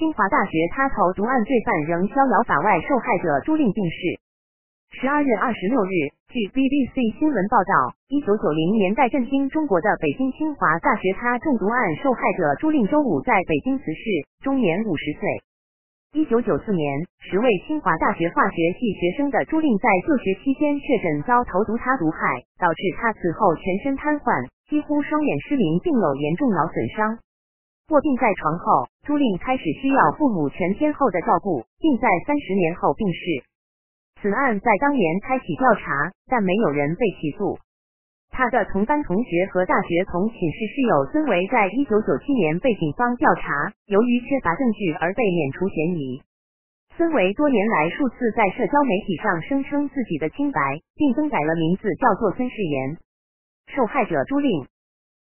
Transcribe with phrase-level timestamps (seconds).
[0.00, 4.16] 清华大学他头毒案罪犯仍逍遥法外，受害者朱令病逝。
[4.96, 5.92] 十二月二十六日，
[6.32, 14.00] 据 BBC 新闻报道，一九九零年代震惊中国的北京清华大学他中毒案受害者朱令周五在北京辞世，
[14.40, 15.20] 终年五十岁。
[16.16, 27.20] 一九九四年，十位清华大学化学系学生的朱令在就学期间确诊遭投毒他毒害，导致他此后全身瘫痪，几乎双眼失明，并有严重脑损伤。
[27.90, 33.42] 卧病在床后，朱令开始需要父母全天候的照顾，并在三十年后病逝。
[34.22, 37.58] 此案在当年开启调查，但没有人被起诉。
[38.30, 46.22] 他的同班同学和大学同寝室室友孙维，在一九九七年被警方调查，由于缺乏证据而被免除嫌疑。
[46.96, 50.60] 孙维多年来数次在社交媒体上声称自己的清白，
[50.94, 52.98] 并更改了名字，叫做孙世言。
[53.74, 54.66] 受害者朱令，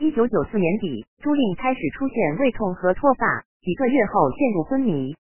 [0.00, 5.14] 一九九四年底，朱令开始出现胃痛和脱发，几个月后陷入昏迷。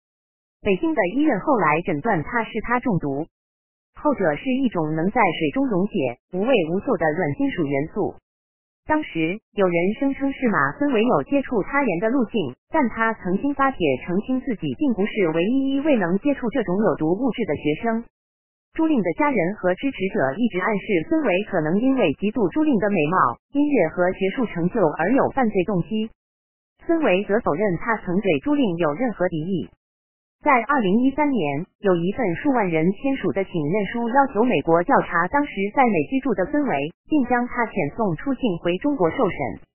[0.61, 3.25] 北京的医院后来诊断他是他中毒。
[3.95, 8.13] 后者是一种能在水中溶解、无味无嗅的软金属元素。
[8.85, 18.05] 当时有人声称是马森唯有接触他人的路径，但他曾经发帖澄清自己并不是唯一一位能接触这种有毒物质的学生。
[18.77, 23.17] 朱令的家人和支持者一直暗示孙维可能因为嫉妒朱令的美貌、
[23.49, 26.05] 音乐和学术成就而有犯罪动机。
[26.85, 29.65] 孙维则否认他曾对朱令有任何敌意。
[30.45, 39.66] 在二零一三年，有一份数万人签署的请愿书，要求美国调查当时在美居住的孙维，并将他遣送出境回中国受审。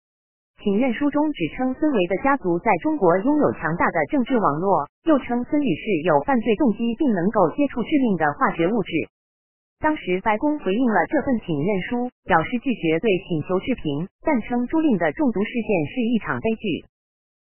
[0.63, 8.93] 请愿书中指称孙维的家族在中国拥有强大的政治网络，又称孙女士有犯罪动机，并能够接触致命的化学物质。
[9.81, 16.87] 当时白宫回应了这份请愿书，表示拒绝对请求置评，但称朱令的中毒事件是一场悲剧。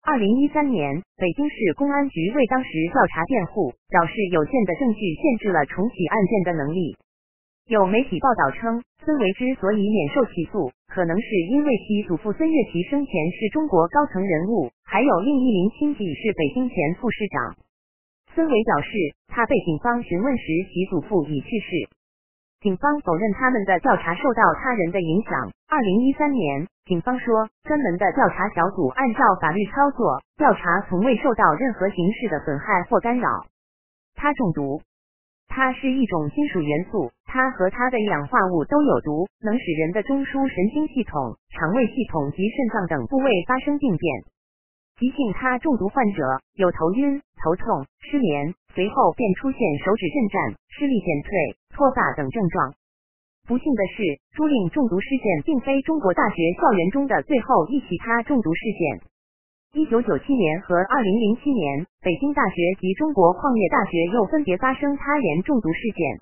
[0.07, 6.95] 二零一三年，北京市公安局为当时调查辩护，表示有限的证据限制了重启案件的能力。
[7.71, 17.55] 有媒体报道称，孙维之所以免受起诉，可能是因为其祖父孙岳祺生前是中国高层人物，还有另一名亲戚是北京前副市长。
[18.35, 18.91] 孙维表示，
[19.27, 21.87] 他被警方询问时，其祖父已去世。
[22.59, 25.31] 警方否认他们的调查受到他人的影响。
[25.69, 33.29] 二零一三年，警方说，专门的调查小组按照法律操作，调查从未受到任何形式的损害或干扰。
[34.13, 34.81] 他中毒，
[35.51, 44.07] 它是一种金属元素，它和它的氧化物都有毒，能使人的中枢神经系统、肠胃系统及肾脏等部位发生病变。
[44.95, 51.29] 急性他中毒患者有头晕、头痛、失眠，随后便出现手指震颤、视力减退。
[51.75, 52.73] 脱发等症状。
[53.47, 59.10] 不幸的是，朱令中毒事件并非中国大学校园中的最后一起他中毒事件。
[59.73, 66.19] 一九九七年和二零零七年，北京大学及中国矿业大学又分别发生他人中毒事件。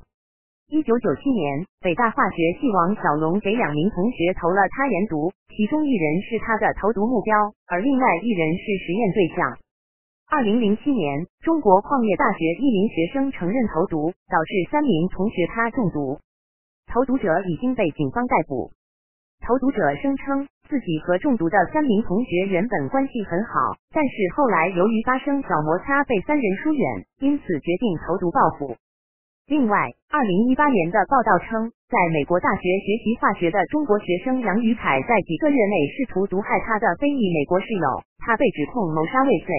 [0.69, 7.33] 一九九七年，北大化学系王小龙给两名同学投了他人毒，其中一人是他的投毒目标，
[7.65, 9.57] 而另外一人是实验对象。
[10.29, 16.19] 二零零七年，中国矿业大学一名学生承认投毒，导致三名同学他中毒。
[16.85, 18.69] 投毒者已经被警方逮捕。
[19.45, 28.75] 投毒者声称自己和中毒的三名同学原本关系很好，但是后来由于发生小摩擦，被三人疏远，因此决定投毒报复。
[29.47, 39.49] 另外，二零一八年的报道称，在美国大学学习化学的中国学生杨宇凯在几个月内试图毒害他的非裔美国室友，他被指控谋杀未遂。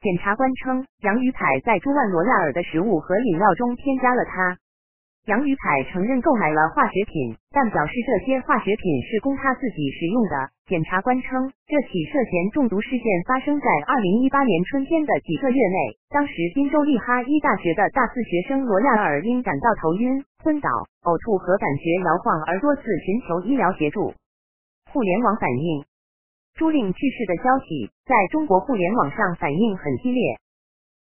[0.00, 4.56] 检察官称，杨宇凯在朱万罗亚尔的食物和饮料中添加了他。
[5.30, 10.34] 杨宇凯承认购买了化学品，但表示这些化学品是供他自己使用的。
[10.66, 15.78] 检察官称，这起涉嫌中毒事件发生在二零一八年春天的几个月内，
[16.10, 20.68] 当时宾州利哈伊大学的大四学生罗亚尔因感到头晕、昏倒、
[21.06, 24.12] 呕吐和感觉摇晃而多次寻求医疗协助。
[24.90, 25.84] 互联网反应。
[26.58, 30.34] 朱令去世的消息在中国互联网上反应很激烈。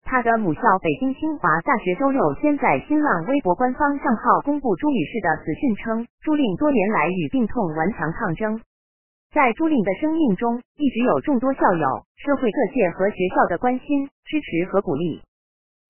[0.04, 8.61] 他的母校北京清华大学周六先在新浪微博官方账号公布朱女士的死讯，称朱令多年来与病痛顽强抗争。
[9.32, 15.23] 在朱令的生命中，一直有众多校友、社会各界和学校的关心、支持和鼓励。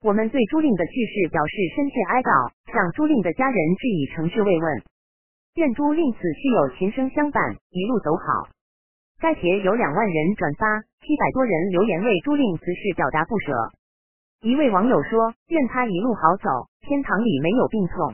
[0.01, 4.83] 我们对朱令的去世表示深切哀悼，向朱令的家人致以诚挚慰问。
[5.57, 8.49] 愿朱令此去有琴声相伴，一路走好。
[9.21, 13.53] 该帖有两万人转发，七百多人留言为朱令辞世表达不舍。
[14.45, 18.13] 一位网友说：“愿他一路好走，天堂里没有病痛。”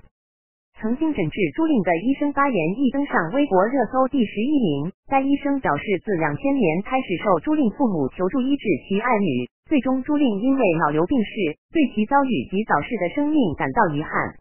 [0.78, 4.92] 曾经诊治朱令的医生发言亦登上微博热搜第十一名。
[5.10, 14.38] 该医生表示，自两千年开始受朱令父母求助医治其爱女，最终朱令因为脑瘤病逝，对其遭遇及早逝的生命感到遗憾。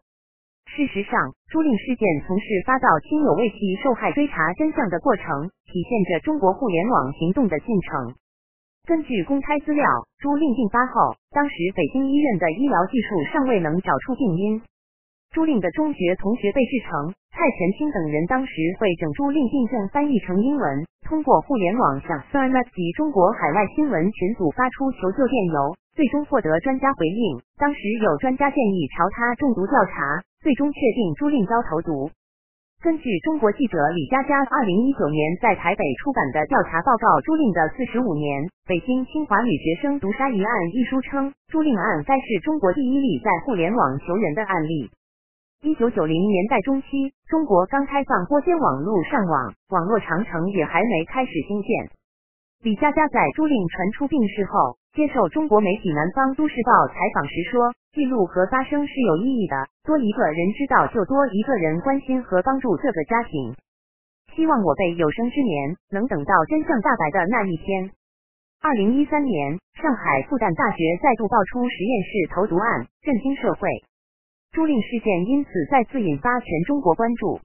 [0.70, 1.18] 事实上，
[1.50, 8.14] 朱令事件从事发到亲友为其受害追查真相的过程，体现着中国互联网行动的进程。
[8.90, 9.86] 根据公开资料，
[10.18, 14.60] 朱令病发后，当时北京医院的医疗技术尚未能找出病因。
[15.30, 18.50] 朱令的中学同学被制成蔡全清等人当时
[18.80, 27.38] 会整朱令病症翻译成英文，通过互联网向 s i n e 及中国海外新闻群组发出求救电邮，最终获得专家回应。
[27.58, 32.10] 当时有专家建议朝他中毒调查，最终确定朱令遭投毒。
[32.82, 44.88] 根据中国记者李佳佳二零一九年在台北出版的调查报告《朱令的四十五年：北京清华女学生毒杀一案》一书称，朱令案该是中国第一例在互联网求人的案例。
[45.60, 51.92] 一九九零年代中期，中国刚开放拨接网络上网，网络长城也还没开始兴建。
[52.64, 59.54] 李佳佳在朱令传出病逝后，接受中国媒体《南方都市报》采访时说：“记录和发声是有意义的，
[59.86, 63.54] 多一个人知道，就多一个人关心和帮助这个家庭。
[64.34, 67.90] 希望我辈有生之年能等到真相大白的那一天。”
[68.60, 73.70] 二零一三年，上海复旦大学再度爆出实验室投毒案，震惊社会。
[74.50, 77.38] 朱令事件因此再次引发全中国关注，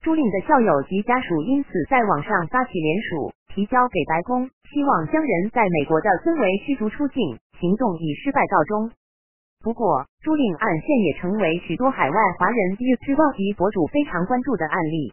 [0.00, 7.38] 朱令的校友及家属因此在网上发起联署，提交给白宫，希望将人在美国的尊为驱逐出境。
[7.60, 8.90] 行动以失败告终。
[9.60, 15.12] 不过，朱令案现也成为许多海外华人 YouTube 及博主非常关注的案例。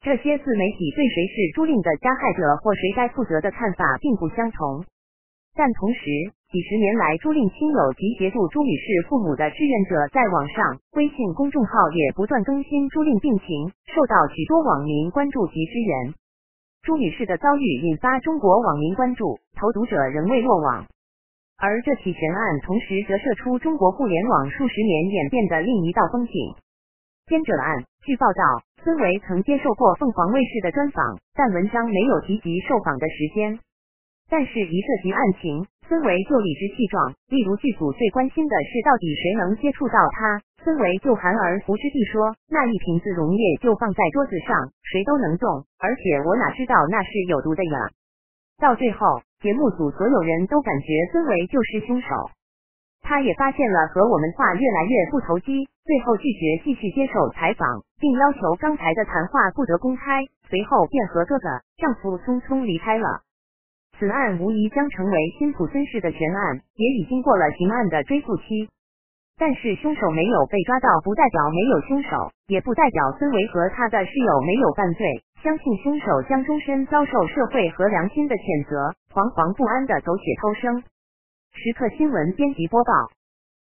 [0.00, 4.84] 这些自媒体对谁是朱令的加害者或谁该负责的看法并不相同。
[5.54, 16.14] 但同时，几十年来，朱令亲友及协助朱女士父母的志愿者在网上、微信公众号也不断更新朱令病情，受到许多网民关注及支援。
[16.80, 20.86] 朱女士的遭遇引发中国网民关注，投毒者仍未落网。
[21.58, 26.32] 而这起悬案同时折射出中国互联网数十年演变的另一道风景。
[27.26, 33.58] 编者案，据报道，孙维曾接受过凤凰卫视的专访，但文章没有提及受访的时间。
[34.28, 37.14] 但是，一涉及案情，孙维就理直气壮。
[37.28, 44.52] 例如，剧组最关心的是到底谁能接触到他，孙维就含而不知地说：“那一瓶子溶液就放在桌子上，
[44.84, 47.88] 谁都能动，而且我哪知道那是有毒的呀？”
[48.60, 52.08] 到最后，节目组所有人都感觉孙维就是凶手。
[53.00, 60.20] 他也发现了和我们话越来越不投机，最后拒绝继续接受采访，并要求刚才的谈话不得公开。
[60.50, 61.48] 随后便和哥哥、
[61.78, 63.22] 丈夫匆匆离开了。
[63.98, 68.68] 此案无疑将成为辛普森式的悬案，也已经过了刑案的追诉期。
[69.36, 75.04] 但是凶手没有被抓到，不代表没有凶手，也不代表孙维和他的室友没有犯罪。
[75.42, 78.94] 相信凶手将终身遭受社会和良心的谴责。
[79.12, 80.82] 惶惶不安的苟且偷生。
[81.54, 82.92] 时刻新闻编辑播报。